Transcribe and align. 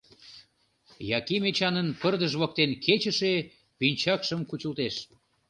Яким 1.19 1.43
Эчанын 1.49 1.87
пырдыж 2.01 2.33
воктен 2.41 2.71
кечыше 2.85 3.33
пинчакшым 3.77 4.41
кучылтеш. 4.49 4.95